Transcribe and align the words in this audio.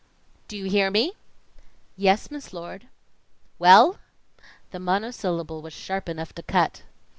"Do 0.47 0.57
you 0.57 0.65
hear 0.65 0.89
me?" 0.89 1.13
"Yes, 1.95 2.31
Miss 2.31 2.53
Lord." 2.53 2.87
"Well?" 3.59 3.99
The 4.71 4.79
monosyllable 4.79 5.61
was 5.61 5.73
sharp 5.73 6.09
enough 6.09 6.33
to 6.33 6.41
cut. 6.41 6.81